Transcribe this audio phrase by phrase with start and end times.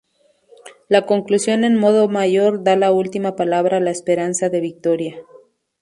[0.89, 5.21] La conclusión en modo mayor da la última palabra a la esperanza de victoria.